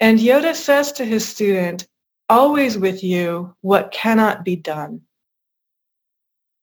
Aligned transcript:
And 0.00 0.18
Yoda 0.18 0.54
says 0.54 0.92
to 0.92 1.04
his 1.04 1.28
student, 1.28 1.86
always 2.30 2.78
with 2.78 3.04
you 3.04 3.54
what 3.60 3.92
cannot 3.92 4.44
be 4.44 4.56
done. 4.56 5.02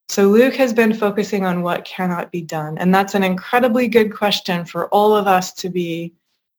So 0.10 0.30
Luke 0.30 0.56
has 0.56 0.74
been 0.74 0.94
focusing 0.94 1.46
on 1.46 1.62
what 1.62 1.86
cannot 1.86 2.32
be 2.32 2.42
done. 2.42 2.78
And 2.78 2.96
that's 2.96 3.14
an 3.14 3.24
incredibly 3.24 3.88
good 3.88 4.16
question 4.16 4.66
for 4.66 4.88
all 4.88 5.16
of 5.16 5.28
us 5.28 5.54
to 5.56 5.70
be 5.70 6.14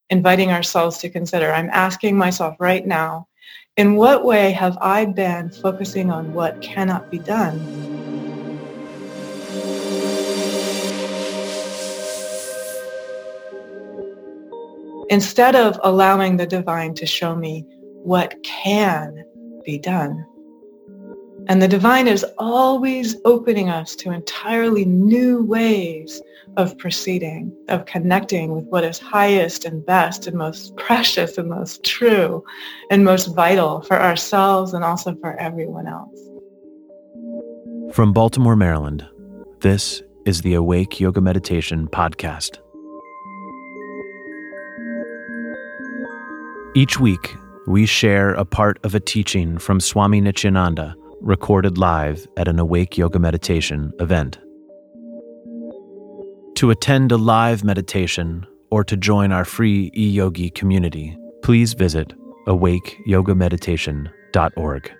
inviting 0.09 0.51
ourselves 0.51 0.99
to 0.99 1.09
consider. 1.09 1.51
I'm 1.51 1.69
asking 1.71 2.15
myself 2.15 2.55
right 2.59 2.85
now, 2.85 3.27
in 3.75 3.95
what 3.95 4.23
way 4.23 4.51
have 4.51 4.77
I 4.81 5.05
been 5.05 5.49
focusing 5.49 6.11
on 6.11 6.33
what 6.33 6.61
cannot 6.61 7.09
be 7.09 7.19
done? 7.19 7.98
Instead 15.09 15.55
of 15.55 15.79
allowing 15.83 16.37
the 16.37 16.45
divine 16.45 16.93
to 16.95 17.05
show 17.05 17.35
me 17.35 17.65
what 18.03 18.35
can 18.43 19.23
be 19.65 19.77
done. 19.77 20.25
And 21.47 21.61
the 21.61 21.67
divine 21.67 22.07
is 22.07 22.23
always 22.37 23.15
opening 23.25 23.69
us 23.69 23.95
to 23.97 24.11
entirely 24.11 24.85
new 24.85 25.43
ways 25.43 26.21
of 26.57 26.77
proceeding, 26.77 27.51
of 27.69 27.85
connecting 27.85 28.53
with 28.53 28.65
what 28.65 28.83
is 28.83 28.99
highest 28.99 29.65
and 29.65 29.83
best 29.85 30.27
and 30.27 30.37
most 30.37 30.75
precious 30.75 31.37
and 31.37 31.49
most 31.49 31.83
true 31.83 32.43
and 32.91 33.03
most 33.03 33.33
vital 33.35 33.81
for 33.81 33.99
ourselves 33.99 34.73
and 34.73 34.83
also 34.83 35.15
for 35.15 35.35
everyone 35.39 35.87
else. 35.87 36.19
From 37.93 38.13
Baltimore, 38.13 38.55
Maryland, 38.55 39.07
this 39.61 40.03
is 40.25 40.41
the 40.41 40.53
Awake 40.53 40.99
Yoga 40.99 41.21
Meditation 41.21 41.87
Podcast. 41.87 42.59
Each 46.75 46.99
week, 46.99 47.35
we 47.65 47.87
share 47.87 48.35
a 48.35 48.45
part 48.45 48.77
of 48.83 48.93
a 48.93 48.99
teaching 48.99 49.57
from 49.57 49.79
Swami 49.79 50.21
Nityananda 50.21 50.95
recorded 51.19 51.79
live 51.79 52.27
at 52.37 52.47
an 52.47 52.59
Awake 52.59 52.95
Yoga 52.95 53.17
Meditation 53.17 53.91
event. 53.99 54.37
To 56.55 56.69
attend 56.69 57.11
a 57.11 57.17
live 57.17 57.63
meditation 57.63 58.45
or 58.69 58.83
to 58.83 58.95
join 58.95 59.31
our 59.31 59.45
free 59.45 59.89
e-yogi 59.97 60.51
community, 60.51 61.17
please 61.41 61.73
visit 61.73 62.13
awakeyogameditation.org. 62.47 64.91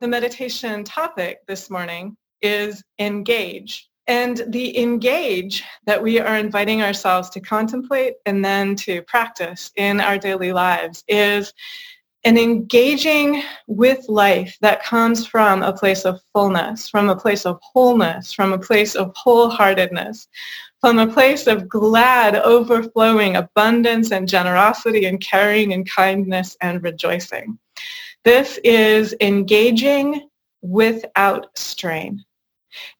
The 0.00 0.08
meditation 0.08 0.84
topic 0.84 1.40
this 1.46 1.68
morning 1.68 2.16
is 2.40 2.82
engage. 2.98 3.87
And 4.08 4.42
the 4.48 4.78
engage 4.78 5.62
that 5.84 6.02
we 6.02 6.18
are 6.18 6.36
inviting 6.36 6.82
ourselves 6.82 7.28
to 7.30 7.40
contemplate 7.40 8.14
and 8.24 8.42
then 8.42 8.74
to 8.76 9.02
practice 9.02 9.70
in 9.76 10.00
our 10.00 10.16
daily 10.16 10.52
lives 10.52 11.04
is 11.08 11.52
an 12.24 12.38
engaging 12.38 13.42
with 13.66 14.08
life 14.08 14.56
that 14.62 14.82
comes 14.82 15.26
from 15.26 15.62
a 15.62 15.74
place 15.74 16.04
of 16.04 16.20
fullness, 16.32 16.88
from 16.88 17.10
a 17.10 17.16
place 17.16 17.44
of 17.44 17.60
wholeness, 17.62 18.32
from 18.32 18.54
a 18.54 18.58
place 18.58 18.94
of 18.94 19.12
wholeheartedness, 19.14 20.26
from 20.80 20.98
a 20.98 21.06
place 21.06 21.46
of 21.46 21.68
glad, 21.68 22.34
overflowing 22.34 23.36
abundance 23.36 24.10
and 24.10 24.26
generosity 24.26 25.04
and 25.04 25.20
caring 25.20 25.72
and 25.74 25.88
kindness 25.88 26.56
and 26.62 26.82
rejoicing. 26.82 27.58
This 28.24 28.58
is 28.64 29.14
engaging 29.20 30.28
without 30.62 31.56
strain. 31.56 32.24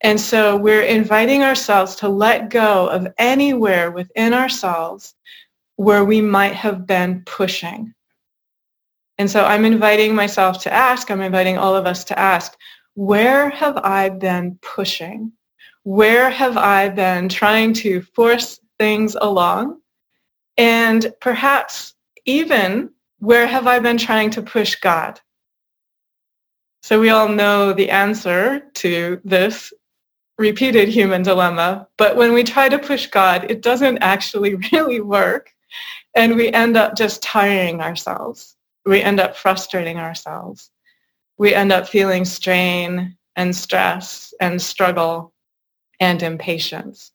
And 0.01 0.21
so 0.21 0.57
we're 0.57 0.83
inviting 0.83 1.43
ourselves 1.43 1.97
to 1.97 2.09
let 2.09 2.51
go 2.51 2.89
of 2.89 3.09
anywhere 3.19 3.91
within 3.91 4.35
ourselves 4.35 5.15
where 5.77 6.05
we 6.05 6.21
might 6.21 6.55
have 6.55 6.87
been 6.87 7.23
pushing. 7.25 7.95
And 9.19 9.31
so 9.31 9.45
I'm 9.45 9.65
inviting 9.65 10.15
myself 10.15 10.63
to 10.63 10.73
ask, 10.73 11.11
I'm 11.11 11.21
inviting 11.21 11.59
all 11.59 11.75
of 11.75 11.87
us 11.87 12.05
to 12.05 12.19
ask, 12.19 12.57
where 12.95 13.51
have 13.51 13.77
I 13.79 14.09
been 14.09 14.59
pushing? 14.63 15.33
Where 15.83 16.31
have 16.31 16.57
I 16.57 16.89
been 16.89 17.29
trying 17.29 17.73
to 17.75 18.03
force 18.03 18.61
things 18.79 19.17
along? 19.21 19.81
And 20.57 21.13
perhaps 21.21 21.95
even 22.25 22.91
where 23.21 23.47
have 23.47 23.67
I 23.67 23.79
been 23.79 23.99
trying 23.99 24.31
to 24.31 24.43
push 24.43 24.77
God? 24.77 25.21
So 26.83 27.01
we 27.01 27.11
all 27.11 27.29
know 27.29 27.73
the 27.73 27.91
answer 27.91 28.61
to 28.75 29.21
this 29.25 29.73
repeated 30.39 30.89
human 30.89 31.23
dilemma. 31.23 31.89
But 31.97 32.17
when 32.17 32.33
we 32.33 32.45
try 32.45 32.69
to 32.69 32.79
push 32.79 33.07
God, 33.07 33.51
it 33.51 33.63
doesn't 33.63 33.99
actually 33.99 34.55
really 34.73 35.01
work. 35.01 35.53
And 36.15 36.37
we 36.37 36.51
end 36.51 36.77
up 36.77 36.97
just 36.97 37.23
tiring 37.23 37.81
ourselves. 37.81 38.57
We 38.87 39.03
end 39.03 39.21
up 39.21 39.37
frustrating 39.37 39.99
ourselves. 39.99 40.71
We 41.37 41.55
end 41.55 41.73
up 41.73 41.89
feeling 41.89 42.25
strain 42.25 43.17
and 43.37 43.55
stress 43.55 44.33
and 44.41 44.61
struggle 44.61 45.33
and 46.01 46.23
impatience. 46.23 47.13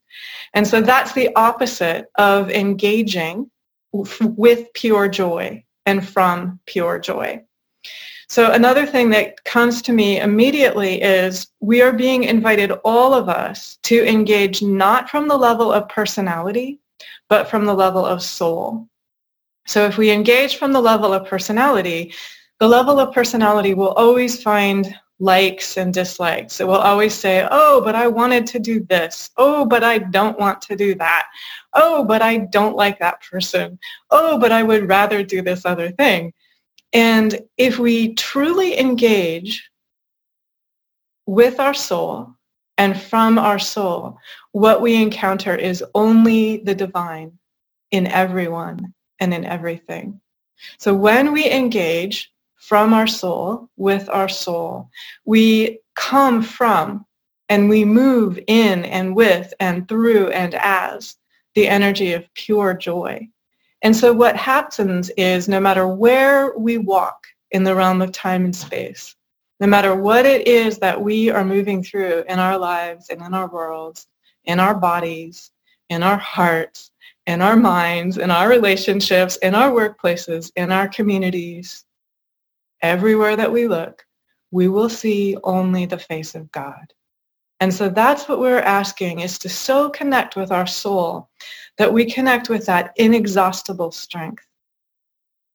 And 0.54 0.68
so 0.68 0.82
that's 0.82 1.14
the 1.14 1.36
opposite 1.36 2.06
of 2.16 2.52
engaging 2.52 3.50
with 3.92 4.74
pure 4.74 5.08
joy 5.08 5.64
and 5.86 6.08
from 6.08 6.60
pure 6.66 7.00
joy. 7.00 7.44
So 8.34 8.52
another 8.52 8.88
thing 8.88 9.12
that 9.12 9.44
comes 9.44 9.80
to 9.84 9.94
me 9.94 10.20
immediately 10.20 11.00
is 11.04 11.46
we 11.60 11.84
are 11.84 11.94
being 11.94 12.24
invited, 12.24 12.72
all 12.84 13.14
of 13.14 13.30
us, 13.30 13.78
to 13.84 14.04
engage 14.10 14.64
not 14.64 15.08
from 15.08 15.28
the 15.28 15.38
level 15.38 15.72
of 15.72 15.88
personality, 15.88 16.80
but 17.30 17.48
from 17.48 17.66
the 17.66 17.76
level 17.76 18.04
of 18.04 18.24
soul. 18.24 18.88
So 19.68 19.86
if 19.86 20.00
we 20.00 20.10
engage 20.10 20.56
from 20.56 20.74
the 20.74 20.82
level 20.82 21.14
of 21.14 21.28
personality, 21.28 22.12
the 22.60 22.68
level 22.68 23.00
of 23.00 23.14
personality 23.14 23.76
will 23.76 23.92
always 23.92 24.42
find 24.42 24.96
likes 25.20 25.78
and 25.78 25.94
dislikes. 25.94 26.60
It 26.60 26.66
will 26.66 26.78
always 26.90 27.14
say, 27.14 27.48
oh, 27.52 27.82
but 27.82 27.94
I 27.94 28.08
wanted 28.08 28.48
to 28.48 28.58
do 28.58 28.84
this. 28.84 29.30
Oh, 29.38 29.64
but 29.64 29.84
I 29.84 30.00
don't 30.00 30.40
want 30.40 30.60
to 30.64 30.76
do 30.76 30.96
that. 30.96 31.28
Oh, 31.76 32.04
but 32.04 32.24
I 32.24 32.38
don't 32.38 32.76
like 32.76 32.98
that 32.98 33.22
person. 33.22 33.78
Oh, 34.10 34.40
but 34.40 34.52
I 34.52 34.64
would 34.64 34.90
rather 34.90 35.22
do 35.22 35.44
this 35.44 35.68
other 35.68 35.92
thing. 35.92 36.34
And 36.94 37.42
if 37.58 37.80
we 37.80 38.14
truly 38.14 38.80
engage 38.80 39.70
with 41.26 41.60
our 41.60 41.74
soul 41.74 42.30
and 42.78 43.00
from 43.00 43.40
our 43.40 43.60
soul, 43.60 44.18
what 44.52 44.82
we 44.82 45.02
encounter 45.02 45.56
is 45.56 45.84
only 45.96 46.58
the 46.58 46.76
divine 46.76 47.38
in 47.92 48.08
everyone 48.08 48.94
and 49.20 49.34
in 49.34 49.46
everything. 49.46 50.20
So 50.78 50.94
when 50.94 51.34
we 51.34 51.50
engage 51.50 52.32
from 52.56 52.94
our 52.94 53.08
soul, 53.08 53.70
with 53.76 54.08
our 54.10 54.30
soul, 54.30 54.90
we 55.26 55.80
come 55.96 56.42
from 56.42 57.06
and 57.50 57.70
we 57.70 57.86
move 57.86 58.40
in 58.48 58.86
and 58.86 59.16
with 59.16 59.54
and 59.60 59.88
through 59.88 60.30
and 60.30 60.56
as 60.56 61.18
the 61.56 61.68
energy 61.68 62.14
of 62.14 62.34
pure 62.34 62.74
joy. 62.74 63.28
And 63.84 63.96
so 63.96 64.14
what 64.14 64.38
happens 64.38 65.10
is 65.18 65.50
no 65.50 65.60
matter 65.60 65.88
where 65.88 66.58
we 66.58 66.78
walk 66.78 67.28
in 67.52 67.64
the 67.64 67.76
realm 67.76 68.02
of 68.02 68.14
time 68.14 68.46
and 68.46 68.56
space, 68.56 69.16
no 69.60 69.68
matter 69.68 69.94
what 69.94 70.26
it 70.26 70.48
is 70.48 70.80
that 70.80 71.02
we 71.02 71.30
are 71.30 71.46
moving 71.46 71.84
through 71.84 72.24
in 72.30 72.40
our 72.40 72.58
lives 72.58 73.10
and 73.10 73.22
in 73.22 73.34
our 73.34 73.50
worlds, 73.50 74.08
in 74.46 74.60
our 74.60 74.74
bodies, 74.74 75.52
in 75.90 76.02
our 76.02 76.18
hearts, 76.18 76.92
in 77.28 77.42
our 77.42 77.58
minds, 77.58 78.18
in 78.18 78.32
our 78.32 78.50
relationships, 78.50 79.36
in 79.38 79.54
our 79.54 79.72
workplaces, 79.72 80.52
in 80.56 80.72
our 80.72 80.88
communities, 80.88 81.86
everywhere 82.82 83.36
that 83.36 83.52
we 83.52 83.68
look, 83.68 84.06
we 84.52 84.68
will 84.68 84.90
see 84.90 85.38
only 85.44 85.86
the 85.86 85.98
face 85.98 86.36
of 86.36 86.52
God. 86.52 86.94
And 87.60 87.74
so 87.74 87.90
that's 87.90 88.28
what 88.28 88.40
we're 88.40 88.60
asking 88.60 89.22
is 89.22 89.40
to 89.40 89.50
so 89.50 89.90
connect 89.90 90.36
with 90.36 90.52
our 90.52 90.68
soul 90.68 91.30
that 91.78 91.92
we 91.92 92.10
connect 92.12 92.50
with 92.50 92.66
that 92.66 92.94
inexhaustible 92.98 93.92
strength. 93.92 94.46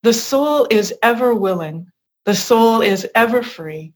The 0.03 0.13
soul 0.13 0.67
is 0.69 0.93
ever 1.03 1.33
willing. 1.33 1.91
The 2.25 2.35
soul 2.35 2.81
is 2.81 3.07
ever 3.15 3.41
free. 3.41 3.93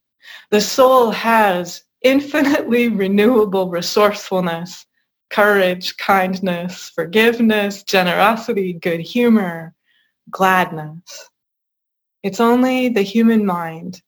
The 0.52 0.62
soul 0.62 1.12
has 1.12 1.84
infinitely 2.02 2.88
renewable 3.04 3.70
resourcefulness, 3.70 4.86
courage, 5.30 5.98
kindness, 5.98 6.90
forgiveness, 6.90 7.84
generosity, 7.84 8.74
good 8.74 9.00
humor, 9.00 9.74
gladness. 10.30 11.30
It's 12.22 12.40
only 12.40 12.90
the 12.90 13.02
human 13.02 13.46
mind 13.46 14.02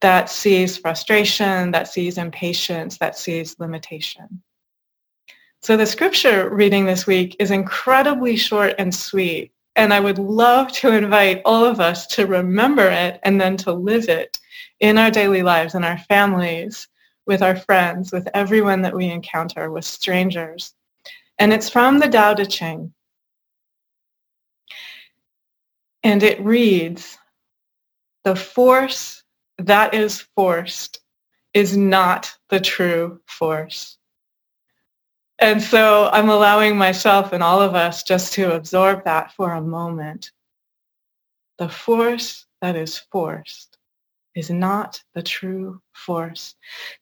that 0.00 0.28
sees 0.28 0.76
frustration, 0.76 1.70
that 1.70 1.88
sees 1.88 2.18
impatience, 2.18 2.98
that 2.98 3.16
sees 3.16 3.58
limitation. 3.58 4.42
So 5.64 5.78
the 5.78 5.86
scripture 5.86 6.50
reading 6.50 6.84
this 6.84 7.06
week 7.06 7.36
is 7.38 7.50
incredibly 7.50 8.36
short 8.36 8.74
and 8.76 8.94
sweet. 8.94 9.50
And 9.76 9.94
I 9.94 10.00
would 10.00 10.18
love 10.18 10.70
to 10.72 10.92
invite 10.92 11.40
all 11.46 11.64
of 11.64 11.80
us 11.80 12.06
to 12.08 12.26
remember 12.26 12.86
it 12.86 13.18
and 13.22 13.40
then 13.40 13.56
to 13.58 13.72
live 13.72 14.10
it 14.10 14.38
in 14.80 14.98
our 14.98 15.10
daily 15.10 15.42
lives, 15.42 15.74
in 15.74 15.82
our 15.82 15.96
families, 15.96 16.86
with 17.26 17.40
our 17.40 17.56
friends, 17.56 18.12
with 18.12 18.28
everyone 18.34 18.82
that 18.82 18.94
we 18.94 19.06
encounter, 19.06 19.70
with 19.70 19.86
strangers. 19.86 20.74
And 21.38 21.50
it's 21.50 21.70
from 21.70 21.98
the 21.98 22.08
Tao 22.08 22.34
Te 22.34 22.44
Ching. 22.44 22.92
And 26.02 26.22
it 26.22 26.38
reads, 26.44 27.16
the 28.24 28.36
force 28.36 29.24
that 29.56 29.94
is 29.94 30.26
forced 30.36 31.00
is 31.54 31.74
not 31.74 32.36
the 32.50 32.60
true 32.60 33.22
force. 33.24 33.96
And 35.38 35.60
so 35.60 36.08
I'm 36.12 36.28
allowing 36.28 36.76
myself 36.76 37.32
and 37.32 37.42
all 37.42 37.60
of 37.60 37.74
us 37.74 38.02
just 38.02 38.32
to 38.34 38.54
absorb 38.54 39.04
that 39.04 39.32
for 39.32 39.52
a 39.52 39.60
moment. 39.60 40.30
The 41.58 41.68
force 41.68 42.46
that 42.62 42.76
is 42.76 42.98
forced 42.98 43.78
is 44.34 44.50
not 44.50 45.02
the 45.14 45.22
true 45.22 45.80
force. 45.92 46.54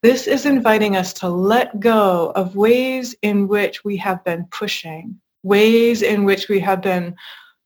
This 0.02 0.26
is 0.26 0.46
inviting 0.46 0.96
us 0.96 1.12
to 1.14 1.28
let 1.28 1.80
go 1.80 2.32
of 2.34 2.56
ways 2.56 3.14
in 3.22 3.48
which 3.48 3.84
we 3.84 3.96
have 3.98 4.22
been 4.24 4.46
pushing, 4.50 5.18
ways 5.42 6.02
in 6.02 6.24
which 6.24 6.48
we 6.48 6.60
have 6.60 6.82
been 6.82 7.14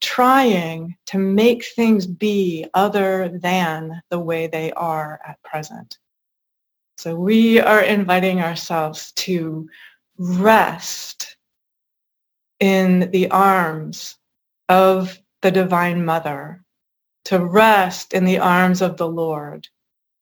trying 0.01 0.95
to 1.07 1.19
make 1.19 1.65
things 1.65 2.07
be 2.07 2.67
other 2.75 3.31
than 3.41 4.01
the 4.11 4.19
way 4.19 4.47
they 4.47 4.73
are 4.73 5.21
at 5.27 5.43
present. 5.43 5.99
So 6.99 7.15
we 7.15 7.61
are 7.61 7.83
inviting 7.83 8.41
ourselves 8.41 9.13
to 9.13 9.69
rest 10.19 11.37
in 12.61 13.11
the 13.11 13.31
arms 13.31 14.17
of 14.69 15.21
the 15.43 15.51
Divine 15.51 16.05
Mother, 16.05 16.63
to 17.27 17.45
rest 17.45 18.13
in 18.13 18.25
the 18.25 18.39
arms 18.39 18.83
of 18.83 18.97
the 18.97 19.09
Lord, 19.09 19.69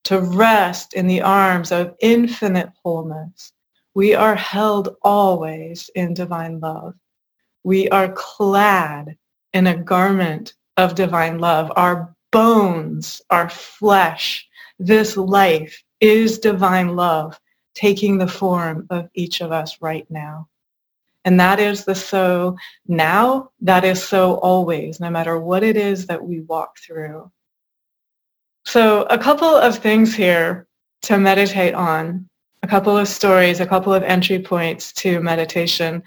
to 0.05 0.21
rest 0.21 0.95
in 0.95 1.07
the 1.07 1.23
arms 1.23 1.73
of 1.73 1.95
infinite 2.01 2.71
wholeness. 2.83 3.53
We 3.95 4.15
are 4.15 4.35
held 4.35 4.97
always 5.03 5.89
in 5.95 6.15
divine 6.15 6.61
love. 6.61 6.95
We 7.63 7.89
are 7.91 8.13
clad 8.13 9.17
in 9.53 9.67
a 9.67 9.77
garment 9.77 10.55
of 10.77 10.95
divine 10.97 11.39
love. 11.39 11.73
Our 11.77 12.15
bones, 12.33 13.23
our 13.31 13.49
flesh, 13.49 14.47
this 14.79 15.17
life 15.17 15.83
is 16.01 16.39
divine 16.39 16.97
love 16.97 17.39
taking 17.75 18.19
the 18.19 18.29
form 18.29 18.87
of 18.91 19.09
each 19.15 19.41
of 19.41 19.53
us 19.53 19.79
right 19.81 20.07
now. 20.11 20.49
And 21.25 21.41
that 21.41 21.59
is 21.59 21.85
the 21.85 21.95
so 21.95 22.57
now, 22.87 23.51
that 23.63 23.85
is 23.85 24.03
so 24.03 24.35
always, 24.35 25.01
no 25.01 25.11
matter 25.11 25.39
what 25.39 25.63
it 25.63 25.77
is 25.77 26.07
that 26.07 26.23
we 26.23 26.41
walk 26.41 26.79
through. 26.79 27.31
So 28.67 29.03
a 29.05 29.19
couple 29.19 29.49
of 29.49 29.79
things 29.79 30.15
here 30.15 30.67
to 31.03 31.19
meditate 31.19 31.75
on, 31.75 32.29
a 32.63 32.67
couple 32.67 32.97
of 32.97 33.09
stories, 33.09 33.61
a 33.61 33.67
couple 33.67 33.93
of 33.93 34.03
entry 34.03 34.39
points 34.39 34.93
to 34.95 35.21
meditation. 35.21 36.03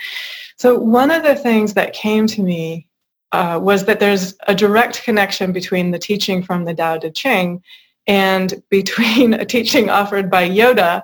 So 0.57 0.77
one 0.79 1.11
of 1.11 1.23
the 1.23 1.35
things 1.35 1.73
that 1.75 1.93
came 1.93 2.25
to 2.27 2.41
me 2.41 2.87
uh, 3.31 3.59
was 3.61 3.85
that 3.85 3.99
there's 3.99 4.35
a 4.47 4.55
direct 4.55 5.03
connection 5.03 5.51
between 5.51 5.91
the 5.91 5.99
teaching 5.99 6.41
from 6.41 6.65
the 6.65 6.73
Tao 6.73 6.97
Te 6.97 7.11
Ching 7.11 7.61
and 8.07 8.61
between 8.69 9.33
a 9.35 9.45
teaching 9.45 9.89
offered 9.89 10.31
by 10.31 10.49
Yoda, 10.49 11.03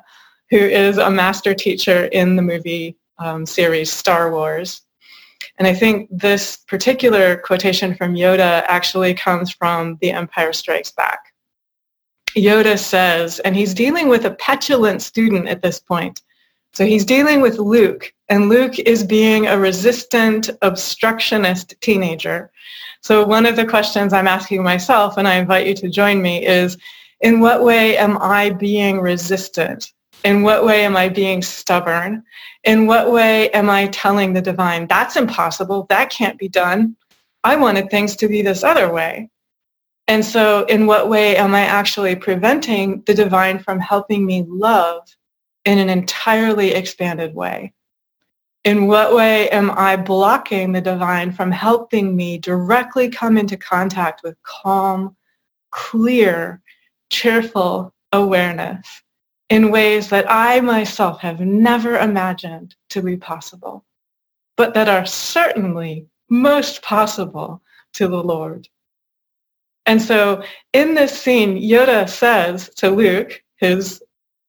who 0.50 0.58
is 0.58 0.98
a 0.98 1.10
master 1.10 1.54
teacher 1.54 2.06
in 2.06 2.36
the 2.36 2.42
movie 2.42 2.96
um, 3.20 3.46
series 3.46 3.92
Star 3.92 4.32
Wars. 4.32 4.82
And 5.58 5.68
I 5.68 5.74
think 5.74 6.10
this 6.12 6.58
particular 6.68 7.38
quotation 7.38 7.96
from 7.96 8.16
Yoda 8.16 8.64
actually 8.68 9.14
comes 9.14 9.52
from 9.52 9.98
The 10.02 10.12
Empire 10.12 10.54
Strikes 10.54 10.92
Back. 10.92 11.20
Yoda 12.36 12.80
says, 12.80 13.40
and 13.40 13.56
he's 13.56 13.74
dealing 13.74 14.10
with 14.10 14.26
a 14.26 14.32
petulant 14.32 15.02
student 15.02 15.48
at 15.48 15.62
this 15.62 15.80
point. 15.80 16.22
So 16.74 16.86
he's 16.86 17.06
dealing 17.06 17.42
with 17.42 17.60
Luke, 17.60 18.12
and 18.30 18.50
Luke 18.50 18.80
is 18.80 19.04
being 19.04 19.46
a 19.46 19.60
resistant, 19.60 20.50
obstructionist 20.64 21.76
teenager. 21.82 22.52
So 23.02 23.24
one 23.24 23.46
of 23.46 23.56
the 23.56 23.68
questions 23.68 24.12
I'm 24.12 24.28
asking 24.28 24.64
myself, 24.64 25.18
and 25.18 25.28
I 25.28 25.36
invite 25.36 25.68
you 25.68 25.76
to 25.76 25.90
join 25.90 26.22
me, 26.24 26.44
is 26.44 26.78
in 27.22 27.42
what 27.42 27.64
way 27.64 27.96
am 27.96 28.18
I 28.20 28.50
being 28.50 29.02
resistant? 29.02 29.94
In 30.24 30.42
what 30.42 30.66
way 30.66 30.86
am 30.86 30.96
I 30.96 31.10
being 31.10 31.42
stubborn? 31.42 32.24
In 32.64 32.88
what 32.88 33.12
way 33.12 33.50
am 33.52 33.70
I 33.70 33.88
telling 33.88 34.34
the 34.34 34.42
divine, 34.42 34.88
that's 34.88 35.18
impossible, 35.18 35.86
that 35.90 36.10
can't 36.10 36.40
be 36.40 36.48
done. 36.48 36.96
I 37.44 37.58
wanted 37.58 37.90
things 37.90 38.16
to 38.18 38.30
be 38.30 38.42
this 38.42 38.64
other 38.64 38.92
way. 38.92 39.30
And 40.08 40.24
so 40.24 40.64
in 40.66 40.86
what 40.86 41.10
way 41.10 41.36
am 41.36 41.54
I 41.54 41.62
actually 41.62 42.16
preventing 42.16 43.04
the 43.06 43.14
divine 43.14 43.60
from 43.60 43.80
helping 43.80 44.26
me 44.26 44.46
love 44.48 45.08
in 45.66 45.78
an 45.78 45.90
entirely 45.90 46.72
expanded 46.72 47.36
way? 47.36 47.74
In 48.64 48.88
what 48.88 49.14
way 49.14 49.50
am 49.50 49.72
I 49.72 49.98
blocking 49.98 50.72
the 50.72 50.80
divine 50.80 51.34
from 51.34 51.52
helping 51.52 52.16
me 52.16 52.38
directly 52.38 53.10
come 53.10 53.38
into 53.38 53.58
contact 53.58 54.24
with 54.24 54.42
calm, 54.44 55.18
clear, 55.72 56.62
cheerful 57.10 57.94
awareness 58.14 59.04
in 59.54 59.70
ways 59.70 60.10
that 60.10 60.26
I 60.28 60.62
myself 60.62 61.22
have 61.22 61.40
never 61.40 61.96
imagined 62.00 62.74
to 62.90 63.04
be 63.04 63.16
possible, 63.16 63.86
but 64.58 64.74
that 64.74 64.90
are 64.90 65.06
certainly 65.06 66.08
most 66.28 66.82
possible 66.82 67.62
to 67.94 68.08
the 68.08 68.24
Lord. 68.24 68.68
And 69.86 70.02
so 70.02 70.42
in 70.74 70.96
this 70.96 71.16
scene, 71.16 71.62
Yoda 71.62 72.10
says 72.10 72.72
to 72.78 72.90
Luke, 72.90 73.44
his 73.58 74.02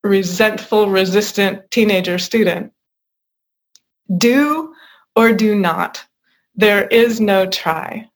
resentful, 0.03 0.89
resistant 0.89 1.71
teenager 1.71 2.17
student, 2.17 2.73
do 4.17 4.73
or 5.15 5.35
do 5.35 5.55
not. 5.55 6.03
There 6.55 6.87
is 6.87 7.21
no 7.21 7.45
try. 7.45 8.09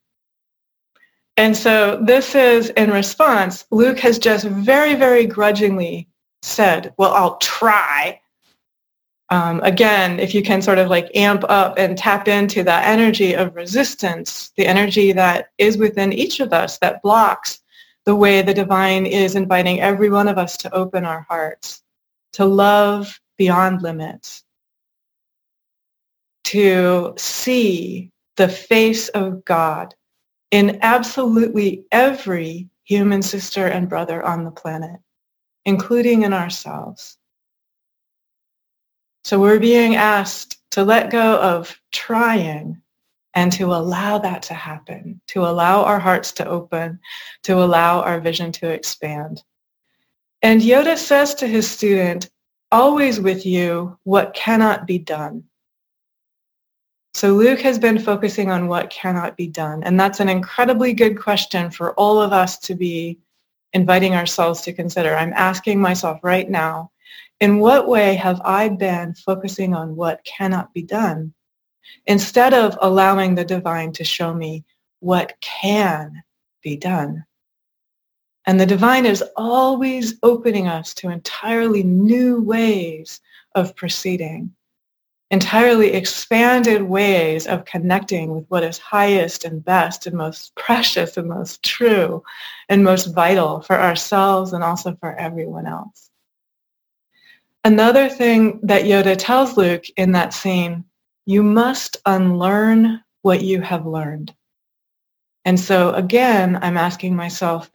And 1.37 1.55
so 1.55 2.01
this 2.03 2.35
is 2.35 2.71
in 2.71 2.91
response, 2.91 3.67
Luke 3.71 3.99
has 3.99 4.19
just 4.19 4.47
very, 4.47 4.95
very 4.95 5.27
grudgingly 5.27 6.09
said, 6.43 6.95
well, 6.99 7.13
I'll 7.13 7.37
try. 7.39 8.21
Um, 9.31 9.61
again, 9.61 10.19
if 10.21 10.35
you 10.35 10.43
can 10.43 10.63
sort 10.63 10.79
of 10.79 10.89
like 10.89 11.11
amp 11.15 11.45
up 11.49 11.79
and 11.79 11.99
tap 11.99 12.29
into 12.29 12.63
that 12.65 12.87
energy 12.87 13.35
of 13.35 13.55
resistance, 13.55 14.53
the 14.57 14.67
energy 14.67 15.13
that 15.13 15.51
is 15.59 15.77
within 15.77 16.13
each 16.13 16.41
of 16.41 16.53
us 16.53 16.79
that 16.79 17.03
blocks 17.03 17.61
the 18.07 18.17
way 18.17 18.41
the 18.41 18.55
divine 18.55 19.05
is 19.05 19.35
inviting 19.35 19.81
every 19.81 20.09
one 20.09 20.29
of 20.29 20.39
us 20.39 20.57
to 20.57 20.75
open 20.75 21.05
our 21.05 21.27
hearts, 21.29 21.83
to 22.33 22.47
love 22.47 23.21
beyond 23.37 23.83
limits, 23.83 24.45
to 26.45 27.13
see 27.19 28.11
the 28.39 28.49
face 28.49 29.09
of 29.11 29.45
God 29.45 29.95
in 30.51 30.79
absolutely 30.81 31.85
every 31.93 32.71
human 32.85 33.21
sister 33.21 33.67
and 33.67 33.91
brother 33.91 34.25
on 34.25 34.45
the 34.45 34.51
planet, 34.51 34.99
including 35.69 36.23
in 36.23 36.33
ourselves. 36.33 37.19
So 39.25 39.39
we're 39.39 39.61
being 39.61 39.97
asked 39.97 40.57
to 40.71 40.83
let 40.83 41.11
go 41.11 41.39
of 41.39 41.79
trying 41.93 42.81
and 43.35 43.53
to 43.53 43.75
allow 43.75 44.17
that 44.17 44.41
to 44.45 44.55
happen, 44.55 45.21
to 45.27 45.41
allow 45.41 45.85
our 45.85 45.99
hearts 45.99 46.33
to 46.33 46.49
open, 46.49 46.99
to 47.43 47.63
allow 47.63 48.01
our 48.01 48.19
vision 48.19 48.51
to 48.53 48.71
expand. 48.71 49.43
And 50.41 50.63
Yoda 50.63 50.97
says 50.97 51.35
to 51.35 51.47
his 51.47 51.71
student, 51.71 52.31
always 52.73 53.21
with 53.21 53.45
you 53.45 53.99
what 54.05 54.33
cannot 54.33 54.87
be 54.87 54.99
done. 54.99 55.45
So 57.13 57.35
Luke 57.35 57.61
has 57.61 57.79
been 57.79 57.99
focusing 57.99 58.51
on 58.51 58.69
what 58.69 58.89
cannot 58.89 59.37
be 59.37 59.49
done. 59.49 59.83
And 59.83 60.01
that's 60.01 60.21
an 60.21 60.31
incredibly 60.31 60.95
good 60.95 61.21
question 61.21 61.71
for 61.71 61.93
all 61.93 62.23
of 62.23 62.33
us 62.33 62.59
to 62.61 62.75
be 62.75 63.19
inviting 63.73 64.15
ourselves 64.15 64.63
to 64.63 64.73
consider. 64.73 65.15
I'm 65.17 65.33
asking 65.35 65.81
myself 65.81 66.21
right 66.23 66.49
now, 66.49 66.91
in 67.41 67.59
what 67.59 67.89
way 67.89 68.15
have 68.15 68.41
I 68.45 68.69
been 68.69 69.15
focusing 69.15 69.75
on 69.75 69.97
what 69.97 70.25
cannot 70.25 70.73
be 70.75 70.83
done 70.83 71.33
instead 72.07 72.55
of 72.55 72.77
allowing 72.81 73.35
the 73.35 73.45
divine 73.45 73.93
to 73.93 74.05
show 74.05 74.35
me 74.35 74.65
what 75.01 75.35
can 75.41 76.23
be 76.63 76.77
done? 76.77 77.25
And 78.47 78.59
the 78.59 78.67
divine 78.67 79.07
is 79.07 79.23
always 79.37 80.15
opening 80.23 80.69
us 80.69 80.95
to 80.95 81.11
entirely 81.11 81.83
new 81.83 82.41
ways 82.41 83.21
of 83.55 83.77
proceeding 83.77 84.55
entirely 85.31 85.93
expanded 85.93 86.83
ways 86.83 87.47
of 87.47 87.65
connecting 87.67 88.35
with 88.35 88.47
what 88.49 88.63
is 88.63 88.79
highest 88.79 89.45
and 89.45 89.65
best 89.65 90.07
and 90.07 90.17
most 90.17 90.55
precious 90.57 91.17
and 91.17 91.29
most 91.29 91.63
true 91.63 92.23
and 92.69 92.83
most 92.83 93.15
vital 93.15 93.61
for 93.61 93.79
ourselves 93.79 94.53
and 94.53 94.65
also 94.65 94.97
for 95.01 95.15
everyone 95.17 95.67
else. 95.67 96.11
Another 97.65 98.09
thing 98.09 98.61
that 98.63 98.85
Yoda 98.85 99.17
tells 99.19 99.57
Luke 99.57 99.85
in 99.97 100.13
that 100.13 100.33
scene, 100.33 100.85
you 101.27 101.43
must 101.43 101.99
unlearn 102.07 103.03
what 103.23 103.43
you 103.43 103.61
have 103.61 103.85
learned. 103.85 104.35
And 105.45 105.59
so 105.59 105.93
again, 105.93 106.59
I'm 106.63 106.77
asking 106.77 107.17
myself, 107.17 107.71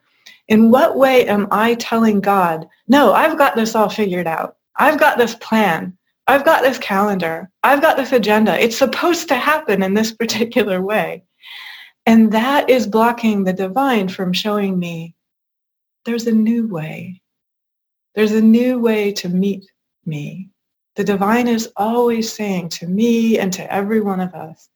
in 0.47 0.71
what 0.71 0.97
way 0.97 1.27
am 1.27 1.47
I 1.51 1.75
telling 1.75 2.21
God, 2.21 2.67
no, 2.87 3.13
I've 3.13 3.37
got 3.37 3.55
this 3.55 3.75
all 3.75 3.89
figured 3.89 4.27
out. 4.27 4.57
I've 4.75 4.99
got 4.99 5.17
this 5.17 5.35
plan. 5.35 5.97
I've 6.27 6.45
got 6.45 6.63
this 6.63 6.77
calendar. 6.77 7.49
I've 7.63 7.81
got 7.81 7.97
this 7.97 8.11
agenda. 8.11 8.57
It's 8.57 8.77
supposed 8.77 9.27
to 9.27 9.35
happen 9.35 9.83
in 9.83 9.93
this 9.93 10.11
particular 10.15 10.81
way. 10.81 11.23
And 12.05 12.31
that 12.33 12.69
is 12.69 12.87
blocking 12.87 13.43
the 13.43 13.53
divine 13.53 14.09
from 14.09 14.33
showing 14.33 14.77
me 14.77 15.15
there's 16.05 16.27
a 16.27 16.31
new 16.31 16.67
way. 16.67 17.21
There's 18.15 18.33
a 18.33 18.41
new 18.41 18.79
way 18.79 19.13
to 19.13 19.29
meet 19.29 19.65
me. 20.05 20.49
The 20.95 21.03
divine 21.03 21.47
is 21.47 21.71
always 21.75 22.31
saying 22.31 22.69
to 22.69 22.87
me 22.87 23.39
and 23.39 23.51
to 23.53 23.73
every 23.73 24.01
one 24.01 24.19
of 24.19 24.33
us, 24.35 24.69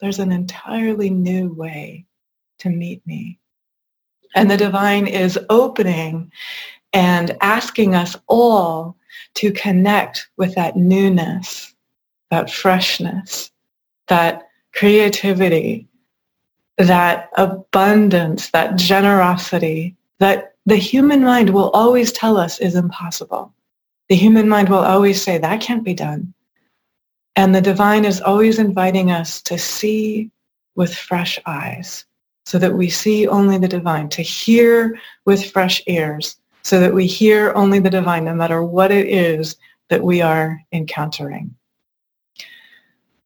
there's 0.00 0.18
an 0.18 0.32
entirely 0.32 1.10
new 1.10 1.52
way 1.52 2.06
to 2.60 2.70
meet 2.70 3.06
me. 3.06 3.38
And 4.34 4.50
the 4.50 4.56
divine 4.56 5.06
is 5.06 5.38
opening 5.50 6.30
and 6.92 7.36
asking 7.40 7.94
us 7.94 8.16
all 8.26 8.96
to 9.34 9.52
connect 9.52 10.28
with 10.36 10.54
that 10.54 10.76
newness, 10.76 11.74
that 12.30 12.50
freshness, 12.50 13.50
that 14.08 14.48
creativity, 14.74 15.88
that 16.78 17.30
abundance, 17.36 18.50
that 18.50 18.76
generosity 18.76 19.96
that 20.18 20.54
the 20.66 20.76
human 20.76 21.22
mind 21.24 21.50
will 21.50 21.70
always 21.70 22.12
tell 22.12 22.36
us 22.36 22.60
is 22.60 22.74
impossible. 22.74 23.52
The 24.08 24.16
human 24.16 24.48
mind 24.48 24.68
will 24.68 24.78
always 24.78 25.20
say, 25.20 25.38
that 25.38 25.60
can't 25.60 25.84
be 25.84 25.94
done. 25.94 26.34
And 27.36 27.54
the 27.54 27.60
divine 27.60 28.04
is 28.04 28.20
always 28.20 28.58
inviting 28.58 29.10
us 29.10 29.40
to 29.42 29.56
see 29.58 30.30
with 30.74 30.94
fresh 30.94 31.38
eyes 31.46 32.04
so 32.44 32.58
that 32.58 32.74
we 32.74 32.90
see 32.90 33.26
only 33.28 33.58
the 33.58 33.68
divine, 33.68 34.08
to 34.10 34.22
hear 34.22 34.98
with 35.24 35.50
fresh 35.50 35.82
ears 35.86 36.36
so 36.62 36.80
that 36.80 36.94
we 36.94 37.06
hear 37.06 37.52
only 37.54 37.78
the 37.78 37.90
divine 37.90 38.24
no 38.24 38.34
matter 38.34 38.62
what 38.62 38.90
it 38.90 39.06
is 39.06 39.56
that 39.88 40.02
we 40.02 40.20
are 40.20 40.60
encountering. 40.72 41.54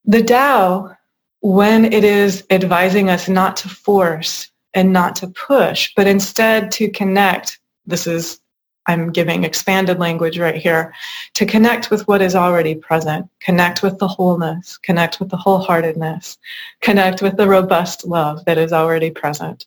The 0.04 0.22
Tao, 0.22 0.96
when 1.40 1.92
it 1.92 2.04
is 2.04 2.44
advising 2.50 3.08
us 3.08 3.28
not 3.28 3.56
to 3.58 3.68
force 3.68 4.50
and 4.74 4.92
not 4.92 5.16
to 5.16 5.28
push, 5.28 5.92
but 5.96 6.06
instead 6.06 6.70
to 6.72 6.90
connect, 6.90 7.58
this 7.86 8.06
is 8.06 8.40
I'm 8.86 9.10
giving 9.10 9.44
expanded 9.44 9.98
language 9.98 10.38
right 10.38 10.56
here 10.56 10.92
to 11.34 11.46
connect 11.46 11.90
with 11.90 12.06
what 12.06 12.20
is 12.20 12.34
already 12.34 12.74
present, 12.74 13.28
connect 13.40 13.82
with 13.82 13.98
the 13.98 14.08
wholeness, 14.08 14.76
connect 14.78 15.20
with 15.20 15.30
the 15.30 15.38
wholeheartedness, 15.38 16.36
connect 16.82 17.22
with 17.22 17.36
the 17.36 17.48
robust 17.48 18.04
love 18.04 18.44
that 18.44 18.58
is 18.58 18.72
already 18.72 19.10
present, 19.10 19.66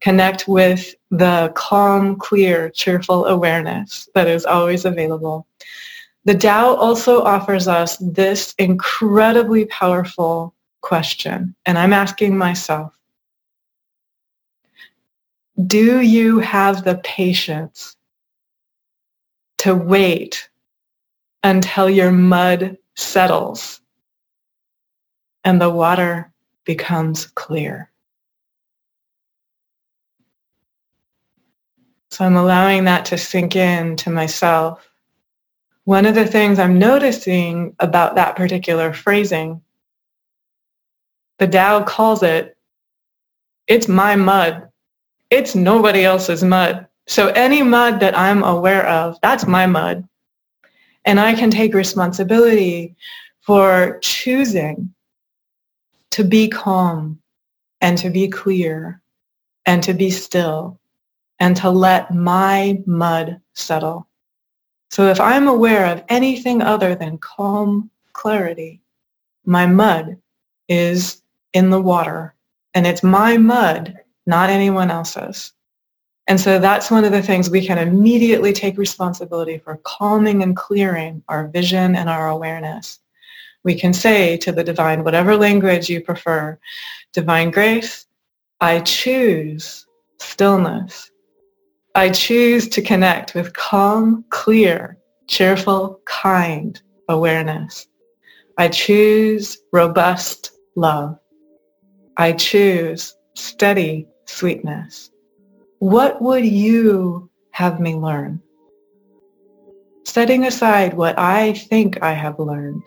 connect 0.00 0.46
with 0.48 0.94
the 1.10 1.52
calm, 1.54 2.16
clear, 2.16 2.70
cheerful 2.70 3.26
awareness 3.26 4.08
that 4.14 4.28
is 4.28 4.44
always 4.44 4.84
available. 4.84 5.46
The 6.24 6.34
Tao 6.34 6.74
also 6.74 7.22
offers 7.22 7.68
us 7.68 7.96
this 7.98 8.54
incredibly 8.58 9.66
powerful 9.66 10.54
question, 10.80 11.54
and 11.66 11.78
I'm 11.78 11.92
asking 11.92 12.36
myself, 12.36 12.92
do 15.66 16.00
you 16.00 16.38
have 16.40 16.84
the 16.84 16.96
patience 17.04 17.96
to 19.58 19.74
wait 19.74 20.48
until 21.42 21.88
your 21.88 22.12
mud 22.12 22.76
settles 22.96 23.80
and 25.44 25.60
the 25.60 25.70
water 25.70 26.32
becomes 26.64 27.26
clear. 27.26 27.90
So 32.16 32.24
I'm 32.24 32.36
allowing 32.38 32.84
that 32.84 33.04
to 33.06 33.18
sink 33.18 33.56
in 33.56 33.94
to 33.96 34.08
myself. 34.08 34.88
One 35.84 36.06
of 36.06 36.14
the 36.14 36.26
things 36.26 36.58
I'm 36.58 36.78
noticing 36.78 37.76
about 37.78 38.14
that 38.14 38.36
particular 38.36 38.94
phrasing, 38.94 39.60
the 41.36 41.46
Tao 41.46 41.84
calls 41.84 42.22
it, 42.22 42.56
it's 43.66 43.86
my 43.86 44.16
mud. 44.16 44.66
It's 45.28 45.54
nobody 45.54 46.06
else's 46.06 46.42
mud. 46.42 46.86
So 47.06 47.28
any 47.28 47.60
mud 47.60 48.00
that 48.00 48.16
I'm 48.16 48.42
aware 48.42 48.86
of, 48.86 49.18
that's 49.20 49.46
my 49.46 49.66
mud. 49.66 50.08
And 51.04 51.20
I 51.20 51.34
can 51.34 51.50
take 51.50 51.74
responsibility 51.74 52.96
for 53.42 53.98
choosing 54.00 54.94
to 56.12 56.24
be 56.24 56.48
calm 56.48 57.20
and 57.82 57.98
to 57.98 58.08
be 58.08 58.28
clear 58.28 59.02
and 59.66 59.82
to 59.82 59.92
be 59.92 60.08
still 60.08 60.80
and 61.38 61.56
to 61.56 61.70
let 61.70 62.14
my 62.14 62.80
mud 62.86 63.40
settle. 63.54 64.06
So 64.90 65.08
if 65.08 65.20
I'm 65.20 65.48
aware 65.48 65.86
of 65.86 66.04
anything 66.08 66.62
other 66.62 66.94
than 66.94 67.18
calm 67.18 67.90
clarity, 68.12 68.80
my 69.44 69.66
mud 69.66 70.16
is 70.68 71.22
in 71.52 71.70
the 71.70 71.80
water 71.80 72.34
and 72.74 72.86
it's 72.86 73.02
my 73.02 73.36
mud, 73.36 73.98
not 74.26 74.50
anyone 74.50 74.90
else's. 74.90 75.52
And 76.26 76.40
so 76.40 76.58
that's 76.58 76.90
one 76.90 77.04
of 77.04 77.12
the 77.12 77.22
things 77.22 77.48
we 77.48 77.64
can 77.64 77.78
immediately 77.78 78.52
take 78.52 78.76
responsibility 78.76 79.58
for 79.58 79.80
calming 79.84 80.42
and 80.42 80.56
clearing 80.56 81.22
our 81.28 81.46
vision 81.48 81.94
and 81.94 82.10
our 82.10 82.28
awareness. 82.28 82.98
We 83.62 83.74
can 83.76 83.92
say 83.92 84.36
to 84.38 84.52
the 84.52 84.64
divine, 84.64 85.04
whatever 85.04 85.36
language 85.36 85.88
you 85.88 86.00
prefer, 86.00 86.58
divine 87.12 87.50
grace, 87.50 88.06
I 88.60 88.80
choose 88.80 89.86
stillness. 90.18 91.10
I 91.96 92.10
choose 92.10 92.68
to 92.68 92.82
connect 92.82 93.34
with 93.34 93.54
calm, 93.54 94.26
clear, 94.28 94.98
cheerful, 95.28 95.98
kind 96.04 96.78
awareness. 97.08 97.86
I 98.58 98.68
choose 98.68 99.56
robust 99.72 100.50
love. 100.74 101.18
I 102.18 102.32
choose 102.32 103.16
steady 103.34 104.06
sweetness. 104.26 105.10
What 105.78 106.20
would 106.20 106.44
you 106.44 107.30
have 107.52 107.80
me 107.80 107.94
learn? 107.94 108.42
Setting 110.04 110.44
aside 110.44 110.92
what 110.92 111.18
I 111.18 111.54
think 111.54 112.02
I 112.02 112.12
have 112.12 112.38
learned, 112.38 112.82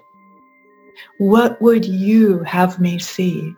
what 1.17 1.59
would 1.63 1.83
you 1.83 2.43
have 2.43 2.79
me 2.79 2.99
see? 2.99 3.55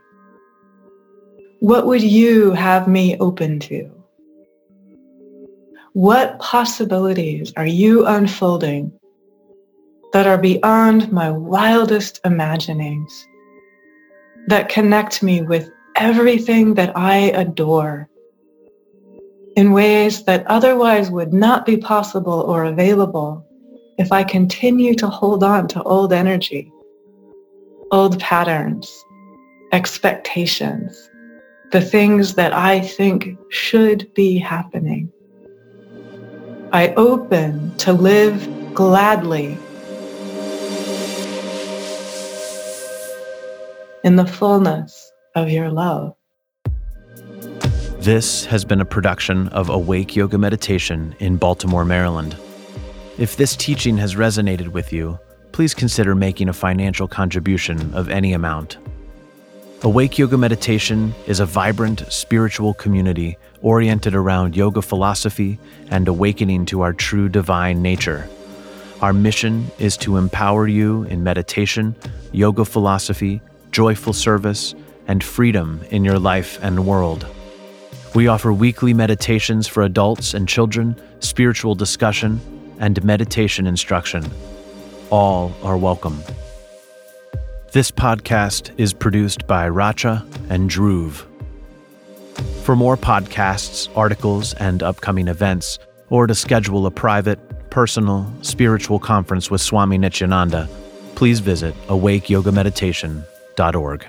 What 1.59 1.87
would 1.87 2.01
you 2.01 2.51
have 2.51 2.87
me 2.87 3.17
open 3.17 3.59
to? 3.67 4.00
What 5.93 6.39
possibilities 6.39 7.51
are 7.57 7.65
you 7.65 8.05
unfolding 8.05 8.93
that 10.13 10.25
are 10.25 10.37
beyond 10.37 11.11
my 11.11 11.29
wildest 11.29 12.21
imaginings, 12.23 13.27
that 14.47 14.69
connect 14.69 15.21
me 15.21 15.41
with 15.41 15.69
everything 15.97 16.75
that 16.75 16.95
I 16.97 17.31
adore 17.31 18.07
in 19.57 19.73
ways 19.73 20.23
that 20.23 20.47
otherwise 20.47 21.11
would 21.11 21.33
not 21.33 21.65
be 21.65 21.75
possible 21.75 22.39
or 22.41 22.63
available 22.63 23.45
if 23.97 24.13
I 24.13 24.23
continue 24.23 24.95
to 24.95 25.07
hold 25.07 25.43
on 25.43 25.67
to 25.69 25.83
old 25.83 26.13
energy, 26.13 26.71
old 27.91 28.17
patterns, 28.17 28.89
expectations, 29.73 31.09
the 31.73 31.81
things 31.81 32.35
that 32.35 32.53
I 32.53 32.79
think 32.79 33.37
should 33.49 34.13
be 34.13 34.37
happening. 34.37 35.11
I 36.73 36.93
open 36.95 37.75
to 37.79 37.91
live 37.91 38.73
gladly 38.73 39.57
in 44.05 44.15
the 44.15 44.25
fullness 44.25 45.11
of 45.35 45.49
your 45.49 45.69
love. 45.69 46.13
This 47.99 48.45
has 48.45 48.63
been 48.63 48.79
a 48.79 48.85
production 48.85 49.49
of 49.49 49.67
Awake 49.67 50.15
Yoga 50.15 50.37
Meditation 50.37 51.13
in 51.19 51.35
Baltimore, 51.35 51.83
Maryland. 51.83 52.37
If 53.17 53.35
this 53.35 53.57
teaching 53.57 53.97
has 53.97 54.15
resonated 54.15 54.69
with 54.69 54.93
you, 54.93 55.19
please 55.51 55.73
consider 55.73 56.15
making 56.15 56.47
a 56.47 56.53
financial 56.53 57.05
contribution 57.05 57.93
of 57.93 58.07
any 58.07 58.31
amount. 58.31 58.77
Awake 59.83 60.19
Yoga 60.19 60.37
Meditation 60.37 61.15
is 61.25 61.39
a 61.39 61.45
vibrant 61.47 62.03
spiritual 62.13 62.75
community 62.75 63.39
oriented 63.63 64.13
around 64.13 64.55
yoga 64.55 64.79
philosophy 64.79 65.57
and 65.89 66.07
awakening 66.07 66.67
to 66.67 66.81
our 66.81 66.93
true 66.93 67.27
divine 67.27 67.81
nature. 67.81 68.29
Our 69.01 69.11
mission 69.11 69.71
is 69.79 69.97
to 69.97 70.17
empower 70.17 70.67
you 70.67 71.01
in 71.05 71.23
meditation, 71.23 71.95
yoga 72.31 72.63
philosophy, 72.63 73.41
joyful 73.71 74.13
service, 74.13 74.75
and 75.07 75.23
freedom 75.23 75.83
in 75.89 76.05
your 76.05 76.19
life 76.19 76.59
and 76.61 76.85
world. 76.85 77.25
We 78.13 78.27
offer 78.27 78.53
weekly 78.53 78.93
meditations 78.93 79.67
for 79.67 79.81
adults 79.81 80.35
and 80.35 80.47
children, 80.47 80.95
spiritual 81.21 81.73
discussion, 81.73 82.39
and 82.77 83.03
meditation 83.03 83.65
instruction. 83.65 84.29
All 85.09 85.51
are 85.63 85.75
welcome. 85.75 86.21
This 87.73 87.89
podcast 87.89 88.77
is 88.77 88.91
produced 88.91 89.47
by 89.47 89.69
Racha 89.69 90.25
and 90.49 90.69
Dhruv. 90.69 91.23
For 92.65 92.75
more 92.75 92.97
podcasts, 92.97 93.87
articles, 93.95 94.53
and 94.55 94.83
upcoming 94.83 95.29
events, 95.29 95.79
or 96.09 96.27
to 96.27 96.35
schedule 96.35 96.85
a 96.85 96.91
private, 96.91 97.39
personal, 97.69 98.29
spiritual 98.41 98.99
conference 98.99 99.49
with 99.49 99.61
Swami 99.61 99.97
Nityananda, 99.97 100.67
please 101.15 101.39
visit 101.39 101.73
awakeyogameditation.org. 101.87 104.05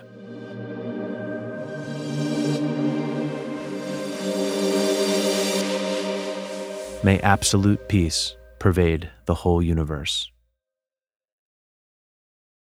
May 7.04 7.20
absolute 7.20 7.88
peace 7.88 8.34
pervade 8.58 9.08
the 9.26 9.34
whole 9.34 9.62
universe. 9.62 10.31